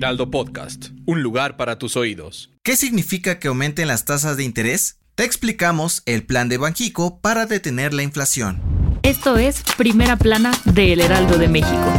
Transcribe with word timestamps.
Heraldo 0.00 0.30
Podcast. 0.30 0.92
Un 1.04 1.22
lugar 1.22 1.58
para 1.58 1.78
tus 1.78 1.94
oídos. 1.94 2.48
¿Qué 2.62 2.74
significa 2.74 3.38
que 3.38 3.48
aumenten 3.48 3.86
las 3.86 4.06
tasas 4.06 4.38
de 4.38 4.44
interés? 4.44 4.98
Te 5.14 5.24
explicamos 5.24 6.02
el 6.06 6.24
plan 6.24 6.48
de 6.48 6.56
Banjico 6.56 7.20
para 7.20 7.44
detener 7.44 7.92
la 7.92 8.02
inflación. 8.02 8.62
Esto 9.02 9.36
es 9.36 9.62
Primera 9.76 10.16
Plana 10.16 10.52
de 10.64 10.94
El 10.94 11.02
Heraldo 11.02 11.36
de 11.36 11.48
México. 11.48 11.92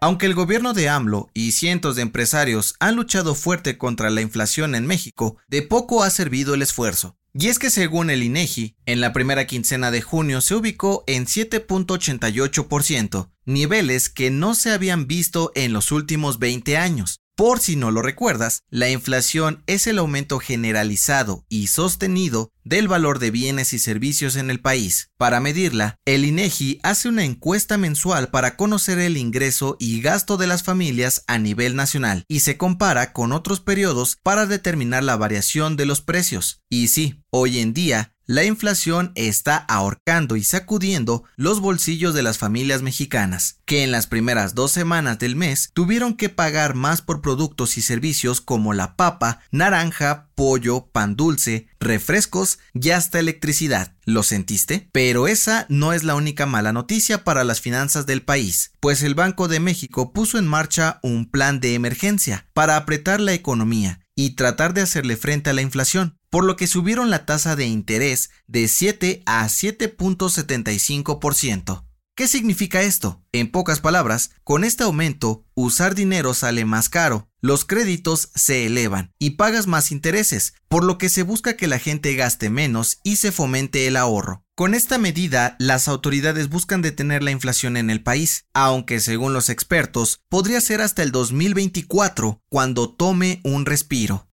Aunque 0.00 0.26
el 0.26 0.34
gobierno 0.34 0.74
de 0.74 0.88
AMLO 0.88 1.30
y 1.34 1.50
cientos 1.50 1.96
de 1.96 2.02
empresarios 2.02 2.76
han 2.78 2.94
luchado 2.94 3.34
fuerte 3.34 3.78
contra 3.78 4.10
la 4.10 4.20
inflación 4.20 4.76
en 4.76 4.86
México, 4.86 5.38
de 5.48 5.62
poco 5.62 6.04
ha 6.04 6.10
servido 6.10 6.54
el 6.54 6.62
esfuerzo. 6.62 7.16
Y 7.34 7.48
es 7.48 7.58
que 7.58 7.70
según 7.70 8.10
el 8.10 8.22
INEGI, 8.22 8.76
en 8.84 9.00
la 9.00 9.14
primera 9.14 9.46
quincena 9.46 9.90
de 9.90 10.02
junio 10.02 10.42
se 10.42 10.54
ubicó 10.54 11.02
en 11.06 11.24
7.88%, 11.24 13.30
niveles 13.46 14.10
que 14.10 14.30
no 14.30 14.54
se 14.54 14.70
habían 14.70 15.06
visto 15.06 15.50
en 15.54 15.72
los 15.72 15.92
últimos 15.92 16.38
20 16.38 16.76
años. 16.76 17.21
Por 17.42 17.58
si 17.58 17.74
no 17.74 17.90
lo 17.90 18.02
recuerdas, 18.02 18.62
la 18.70 18.88
inflación 18.88 19.64
es 19.66 19.88
el 19.88 19.98
aumento 19.98 20.38
generalizado 20.38 21.44
y 21.48 21.66
sostenido 21.66 22.52
del 22.62 22.86
valor 22.86 23.18
de 23.18 23.32
bienes 23.32 23.72
y 23.72 23.80
servicios 23.80 24.36
en 24.36 24.48
el 24.48 24.60
país. 24.60 25.10
Para 25.16 25.40
medirla, 25.40 25.96
el 26.04 26.24
INEGI 26.24 26.78
hace 26.84 27.08
una 27.08 27.24
encuesta 27.24 27.78
mensual 27.78 28.28
para 28.28 28.56
conocer 28.56 29.00
el 29.00 29.16
ingreso 29.16 29.76
y 29.80 30.00
gasto 30.00 30.36
de 30.36 30.46
las 30.46 30.62
familias 30.62 31.24
a 31.26 31.38
nivel 31.38 31.74
nacional 31.74 32.24
y 32.28 32.40
se 32.40 32.56
compara 32.56 33.12
con 33.12 33.32
otros 33.32 33.58
periodos 33.58 34.18
para 34.22 34.46
determinar 34.46 35.02
la 35.02 35.16
variación 35.16 35.76
de 35.76 35.86
los 35.86 36.00
precios. 36.00 36.62
Y 36.70 36.86
sí, 36.86 37.24
hoy 37.30 37.58
en 37.58 37.74
día 37.74 38.11
la 38.26 38.44
inflación 38.44 39.12
está 39.14 39.56
ahorcando 39.56 40.36
y 40.36 40.44
sacudiendo 40.44 41.24
los 41.36 41.60
bolsillos 41.60 42.14
de 42.14 42.22
las 42.22 42.38
familias 42.38 42.82
mexicanas, 42.82 43.58
que 43.64 43.82
en 43.82 43.90
las 43.90 44.06
primeras 44.06 44.54
dos 44.54 44.72
semanas 44.72 45.18
del 45.18 45.36
mes 45.36 45.70
tuvieron 45.74 46.14
que 46.14 46.28
pagar 46.28 46.74
más 46.74 47.02
por 47.02 47.20
productos 47.20 47.76
y 47.78 47.82
servicios 47.82 48.40
como 48.40 48.74
la 48.74 48.96
papa, 48.96 49.40
naranja, 49.50 50.28
pollo, 50.34 50.88
pan 50.92 51.16
dulce, 51.16 51.68
refrescos 51.80 52.58
y 52.74 52.90
hasta 52.90 53.18
electricidad. 53.18 53.94
¿Lo 54.04 54.22
sentiste? 54.22 54.88
Pero 54.92 55.28
esa 55.28 55.66
no 55.68 55.92
es 55.92 56.02
la 56.04 56.14
única 56.14 56.46
mala 56.46 56.72
noticia 56.72 57.24
para 57.24 57.44
las 57.44 57.60
finanzas 57.60 58.06
del 58.06 58.22
país, 58.22 58.72
pues 58.80 59.02
el 59.02 59.14
Banco 59.14 59.48
de 59.48 59.60
México 59.60 60.12
puso 60.12 60.38
en 60.38 60.46
marcha 60.46 61.00
un 61.02 61.30
plan 61.30 61.60
de 61.60 61.74
emergencia 61.74 62.46
para 62.52 62.76
apretar 62.76 63.20
la 63.20 63.32
economía 63.32 64.00
y 64.14 64.30
tratar 64.30 64.74
de 64.74 64.82
hacerle 64.82 65.16
frente 65.16 65.50
a 65.50 65.52
la 65.52 65.62
inflación 65.62 66.18
por 66.32 66.44
lo 66.44 66.56
que 66.56 66.66
subieron 66.66 67.10
la 67.10 67.26
tasa 67.26 67.54
de 67.56 67.66
interés 67.66 68.30
de 68.46 68.66
7 68.66 69.22
a 69.26 69.44
7.75%. 69.44 71.84
¿Qué 72.14 72.26
significa 72.26 72.80
esto? 72.80 73.22
En 73.32 73.50
pocas 73.50 73.80
palabras, 73.80 74.30
con 74.42 74.64
este 74.64 74.82
aumento, 74.82 75.44
usar 75.54 75.94
dinero 75.94 76.32
sale 76.32 76.64
más 76.64 76.88
caro, 76.88 77.28
los 77.42 77.66
créditos 77.66 78.30
se 78.34 78.64
elevan 78.64 79.12
y 79.18 79.32
pagas 79.32 79.66
más 79.66 79.92
intereses, 79.92 80.54
por 80.68 80.84
lo 80.84 80.96
que 80.96 81.10
se 81.10 81.22
busca 81.22 81.54
que 81.54 81.66
la 81.66 81.78
gente 81.78 82.14
gaste 82.14 82.48
menos 82.48 83.00
y 83.02 83.16
se 83.16 83.30
fomente 83.30 83.86
el 83.86 83.98
ahorro. 83.98 84.42
Con 84.54 84.74
esta 84.74 84.96
medida, 84.96 85.54
las 85.58 85.86
autoridades 85.86 86.48
buscan 86.48 86.80
detener 86.80 87.22
la 87.22 87.30
inflación 87.30 87.76
en 87.76 87.90
el 87.90 88.02
país, 88.02 88.46
aunque 88.54 89.00
según 89.00 89.34
los 89.34 89.50
expertos, 89.50 90.22
podría 90.30 90.62
ser 90.62 90.80
hasta 90.80 91.02
el 91.02 91.12
2024 91.12 92.40
cuando 92.48 92.88
tome 92.88 93.42
un 93.44 93.66
respiro. 93.66 94.31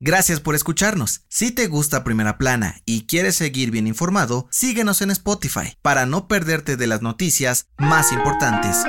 Gracias 0.00 0.40
por 0.40 0.54
escucharnos. 0.54 1.22
Si 1.28 1.50
te 1.50 1.66
gusta 1.66 2.04
Primera 2.04 2.36
Plana 2.36 2.80
y 2.84 3.06
quieres 3.06 3.36
seguir 3.36 3.70
bien 3.70 3.86
informado, 3.86 4.48
síguenos 4.50 5.00
en 5.02 5.10
Spotify 5.10 5.76
para 5.82 6.04
no 6.04 6.28
perderte 6.28 6.76
de 6.76 6.86
las 6.86 7.00
noticias 7.00 7.68
más 7.78 8.12
importantes. 8.12 8.84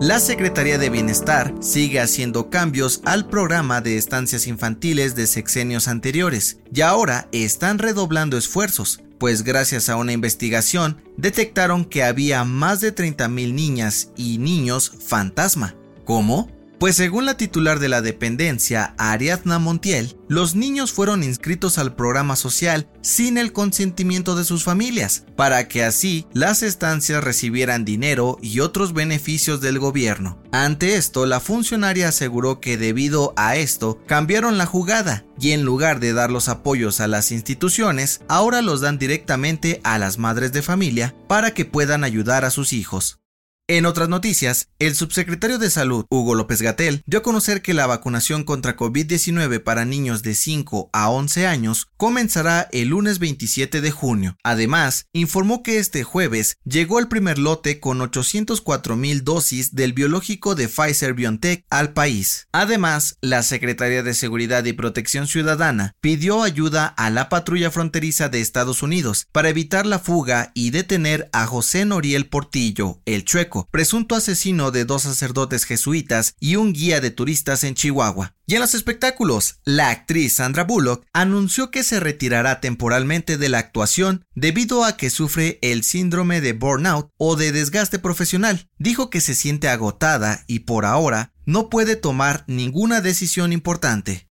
La 0.00 0.18
Secretaría 0.18 0.78
de 0.78 0.88
Bienestar 0.88 1.52
sigue 1.60 2.00
haciendo 2.00 2.48
cambios 2.48 3.02
al 3.04 3.28
programa 3.28 3.82
de 3.82 3.98
estancias 3.98 4.46
infantiles 4.46 5.14
de 5.14 5.26
sexenios 5.26 5.88
anteriores 5.88 6.60
y 6.72 6.80
ahora 6.80 7.28
están 7.32 7.78
redoblando 7.78 8.38
esfuerzos, 8.38 9.02
pues 9.18 9.42
gracias 9.42 9.90
a 9.90 9.96
una 9.96 10.12
investigación 10.12 11.02
detectaron 11.18 11.84
que 11.84 12.02
había 12.02 12.44
más 12.44 12.80
de 12.80 12.94
30.000 12.94 13.52
niñas 13.52 14.08
y 14.16 14.38
niños 14.38 14.90
fantasma. 15.06 15.74
¿Cómo? 16.06 16.48
Pues 16.80 16.96
según 16.96 17.26
la 17.26 17.36
titular 17.36 17.78
de 17.78 17.90
la 17.90 18.00
dependencia, 18.00 18.94
Ariadna 18.96 19.58
Montiel, 19.58 20.16
los 20.28 20.54
niños 20.54 20.92
fueron 20.92 21.22
inscritos 21.22 21.76
al 21.76 21.94
programa 21.94 22.36
social 22.36 22.88
sin 23.02 23.36
el 23.36 23.52
consentimiento 23.52 24.34
de 24.34 24.44
sus 24.44 24.64
familias, 24.64 25.26
para 25.36 25.68
que 25.68 25.84
así 25.84 26.26
las 26.32 26.62
estancias 26.62 27.22
recibieran 27.22 27.84
dinero 27.84 28.38
y 28.40 28.60
otros 28.60 28.94
beneficios 28.94 29.60
del 29.60 29.78
gobierno. 29.78 30.42
Ante 30.52 30.96
esto, 30.96 31.26
la 31.26 31.38
funcionaria 31.40 32.08
aseguró 32.08 32.60
que 32.60 32.78
debido 32.78 33.34
a 33.36 33.56
esto 33.56 34.00
cambiaron 34.06 34.56
la 34.56 34.64
jugada 34.64 35.26
y 35.38 35.50
en 35.50 35.64
lugar 35.64 36.00
de 36.00 36.14
dar 36.14 36.30
los 36.30 36.48
apoyos 36.48 37.00
a 37.00 37.08
las 37.08 37.30
instituciones, 37.30 38.22
ahora 38.26 38.62
los 38.62 38.80
dan 38.80 38.98
directamente 38.98 39.82
a 39.84 39.98
las 39.98 40.16
madres 40.16 40.50
de 40.52 40.62
familia 40.62 41.14
para 41.28 41.50
que 41.50 41.66
puedan 41.66 42.04
ayudar 42.04 42.46
a 42.46 42.50
sus 42.50 42.72
hijos. 42.72 43.20
En 43.72 43.86
otras 43.86 44.08
noticias, 44.08 44.66
el 44.80 44.96
subsecretario 44.96 45.56
de 45.56 45.70
Salud, 45.70 46.04
Hugo 46.10 46.34
López 46.34 46.60
Gatel, 46.60 47.04
dio 47.06 47.20
a 47.20 47.22
conocer 47.22 47.62
que 47.62 47.72
la 47.72 47.86
vacunación 47.86 48.42
contra 48.42 48.76
COVID-19 48.76 49.62
para 49.62 49.84
niños 49.84 50.24
de 50.24 50.34
5 50.34 50.90
a 50.92 51.08
11 51.08 51.46
años 51.46 51.86
comenzará 51.96 52.68
el 52.72 52.88
lunes 52.88 53.20
27 53.20 53.80
de 53.80 53.90
junio. 53.92 54.36
Además, 54.42 55.06
informó 55.12 55.62
que 55.62 55.78
este 55.78 56.02
jueves 56.02 56.56
llegó 56.64 56.98
el 56.98 57.06
primer 57.06 57.38
lote 57.38 57.78
con 57.78 58.00
804 58.00 58.96
mil 58.96 59.22
dosis 59.22 59.72
del 59.72 59.92
biológico 59.92 60.56
de 60.56 60.66
Pfizer 60.66 61.14
BioNTech 61.14 61.64
al 61.70 61.92
país. 61.92 62.48
Además, 62.50 63.18
la 63.20 63.44
Secretaría 63.44 64.02
de 64.02 64.14
Seguridad 64.14 64.64
y 64.64 64.72
Protección 64.72 65.28
Ciudadana 65.28 65.94
pidió 66.00 66.42
ayuda 66.42 66.86
a 66.86 67.08
la 67.08 67.28
patrulla 67.28 67.70
fronteriza 67.70 68.28
de 68.30 68.40
Estados 68.40 68.82
Unidos 68.82 69.28
para 69.30 69.48
evitar 69.48 69.86
la 69.86 70.00
fuga 70.00 70.50
y 70.54 70.70
detener 70.70 71.30
a 71.32 71.46
José 71.46 71.84
Noriel 71.84 72.26
Portillo, 72.26 72.98
el 73.06 73.24
chueco 73.24 73.59
presunto 73.70 74.14
asesino 74.14 74.70
de 74.70 74.84
dos 74.84 75.02
sacerdotes 75.02 75.64
jesuitas 75.64 76.34
y 76.40 76.56
un 76.56 76.72
guía 76.72 77.00
de 77.00 77.10
turistas 77.10 77.64
en 77.64 77.74
Chihuahua. 77.74 78.34
Y 78.46 78.54
en 78.54 78.60
los 78.60 78.74
espectáculos, 78.74 79.60
la 79.64 79.90
actriz 79.90 80.34
Sandra 80.34 80.64
Bullock 80.64 81.04
anunció 81.12 81.70
que 81.70 81.84
se 81.84 82.00
retirará 82.00 82.60
temporalmente 82.60 83.38
de 83.38 83.48
la 83.48 83.58
actuación 83.58 84.24
debido 84.34 84.84
a 84.84 84.96
que 84.96 85.10
sufre 85.10 85.58
el 85.62 85.84
síndrome 85.84 86.40
de 86.40 86.52
burnout 86.52 87.10
o 87.16 87.36
de 87.36 87.52
desgaste 87.52 87.98
profesional. 87.98 88.68
Dijo 88.78 89.10
que 89.10 89.20
se 89.20 89.34
siente 89.34 89.68
agotada 89.68 90.44
y 90.46 90.60
por 90.60 90.84
ahora 90.84 91.32
no 91.46 91.68
puede 91.68 91.96
tomar 91.96 92.44
ninguna 92.46 93.00
decisión 93.00 93.52
importante. 93.52 94.28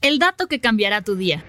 El 0.00 0.18
dato 0.18 0.46
que 0.46 0.60
cambiará 0.60 1.02
tu 1.02 1.14
día. 1.14 1.44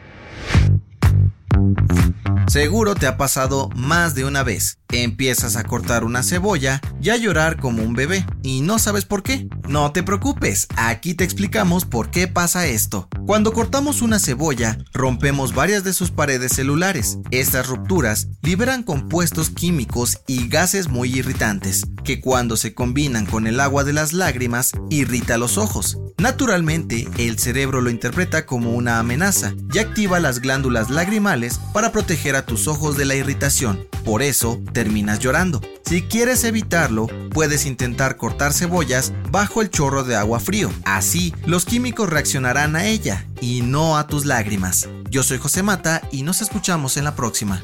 Seguro 2.51 2.95
te 2.95 3.07
ha 3.07 3.15
pasado 3.15 3.69
más 3.77 4.13
de 4.13 4.25
una 4.25 4.43
vez. 4.43 4.77
Empiezas 4.89 5.55
a 5.55 5.63
cortar 5.63 6.03
una 6.03 6.21
cebolla 6.21 6.81
y 7.01 7.09
a 7.09 7.15
llorar 7.15 7.57
como 7.57 7.81
un 7.81 7.93
bebé 7.93 8.25
y 8.43 8.59
no 8.59 8.77
sabes 8.77 9.05
por 9.05 9.23
qué. 9.23 9.47
No 9.69 9.93
te 9.93 10.03
preocupes, 10.03 10.67
aquí 10.75 11.13
te 11.13 11.23
explicamos 11.23 11.85
por 11.85 12.11
qué 12.11 12.27
pasa 12.27 12.67
esto. 12.67 13.07
Cuando 13.25 13.53
cortamos 13.53 14.01
una 14.01 14.19
cebolla, 14.19 14.77
rompemos 14.91 15.55
varias 15.55 15.85
de 15.85 15.93
sus 15.93 16.11
paredes 16.11 16.51
celulares. 16.51 17.19
Estas 17.31 17.67
rupturas 17.67 18.27
liberan 18.41 18.83
compuestos 18.83 19.49
químicos 19.49 20.19
y 20.27 20.49
gases 20.49 20.89
muy 20.89 21.09
irritantes, 21.09 21.85
que 22.03 22.19
cuando 22.19 22.57
se 22.57 22.73
combinan 22.73 23.27
con 23.27 23.47
el 23.47 23.61
agua 23.61 23.85
de 23.85 23.93
las 23.93 24.11
lágrimas 24.11 24.73
irrita 24.89 25.37
los 25.37 25.57
ojos. 25.57 25.99
Naturalmente, 26.21 27.07
el 27.17 27.39
cerebro 27.39 27.81
lo 27.81 27.89
interpreta 27.89 28.45
como 28.45 28.73
una 28.73 28.99
amenaza 28.99 29.55
y 29.73 29.79
activa 29.79 30.19
las 30.19 30.39
glándulas 30.39 30.91
lagrimales 30.91 31.57
para 31.73 31.91
proteger 31.91 32.35
a 32.35 32.45
tus 32.45 32.67
ojos 32.67 32.95
de 32.95 33.05
la 33.05 33.15
irritación. 33.15 33.87
Por 34.05 34.21
eso, 34.21 34.61
terminas 34.71 35.17
llorando. 35.17 35.61
Si 35.83 36.03
quieres 36.03 36.43
evitarlo, 36.43 37.07
puedes 37.31 37.65
intentar 37.65 38.17
cortar 38.17 38.53
cebollas 38.53 39.13
bajo 39.31 39.63
el 39.63 39.71
chorro 39.71 40.03
de 40.03 40.15
agua 40.15 40.39
frío. 40.39 40.71
Así, 40.85 41.33
los 41.47 41.65
químicos 41.65 42.07
reaccionarán 42.07 42.75
a 42.75 42.85
ella 42.85 43.25
y 43.41 43.63
no 43.63 43.97
a 43.97 44.05
tus 44.05 44.25
lágrimas. 44.25 44.89
Yo 45.09 45.23
soy 45.23 45.39
José 45.39 45.63
Mata 45.63 46.03
y 46.11 46.21
nos 46.21 46.43
escuchamos 46.43 46.97
en 46.97 47.05
la 47.05 47.15
próxima. 47.15 47.63